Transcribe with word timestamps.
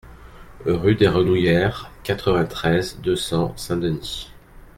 Rue 0.65 0.95
des 0.95 1.07
Renouillères, 1.07 1.91
quatre-vingt-treize, 2.01 2.97
deux 3.03 3.15
cents 3.15 3.55
Saint-Denis 3.55 4.31